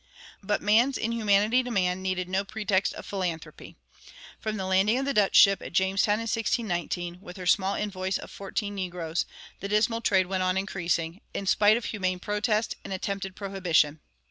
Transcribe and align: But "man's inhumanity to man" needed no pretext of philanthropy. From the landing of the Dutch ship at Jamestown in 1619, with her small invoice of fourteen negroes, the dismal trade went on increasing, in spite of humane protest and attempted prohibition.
But 0.41 0.63
"man's 0.63 0.97
inhumanity 0.97 1.61
to 1.61 1.69
man" 1.69 2.01
needed 2.01 2.27
no 2.27 2.43
pretext 2.43 2.91
of 2.95 3.05
philanthropy. 3.05 3.75
From 4.39 4.57
the 4.57 4.65
landing 4.65 4.97
of 4.97 5.05
the 5.05 5.13
Dutch 5.13 5.35
ship 5.35 5.61
at 5.61 5.73
Jamestown 5.73 6.15
in 6.15 6.21
1619, 6.21 7.19
with 7.21 7.37
her 7.37 7.45
small 7.45 7.75
invoice 7.75 8.17
of 8.17 8.31
fourteen 8.31 8.73
negroes, 8.73 9.27
the 9.59 9.67
dismal 9.67 10.01
trade 10.01 10.25
went 10.25 10.41
on 10.41 10.57
increasing, 10.57 11.21
in 11.35 11.45
spite 11.45 11.77
of 11.77 11.85
humane 11.85 12.17
protest 12.17 12.77
and 12.83 12.91
attempted 12.91 13.35
prohibition. 13.35 13.99